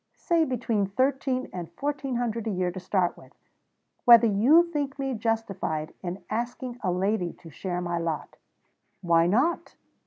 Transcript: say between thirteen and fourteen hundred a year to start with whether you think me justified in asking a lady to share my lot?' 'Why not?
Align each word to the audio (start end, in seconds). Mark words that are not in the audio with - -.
say 0.15 0.43
between 0.43 0.87
thirteen 0.87 1.47
and 1.53 1.71
fourteen 1.73 2.15
hundred 2.15 2.47
a 2.47 2.49
year 2.49 2.71
to 2.71 2.79
start 2.79 3.15
with 3.15 3.31
whether 4.03 4.25
you 4.25 4.63
think 4.73 4.97
me 4.97 5.13
justified 5.13 5.93
in 6.01 6.23
asking 6.27 6.79
a 6.81 6.91
lady 6.91 7.33
to 7.33 7.51
share 7.51 7.81
my 7.81 7.99
lot?' 7.99 8.35
'Why 9.01 9.27
not? 9.27 9.75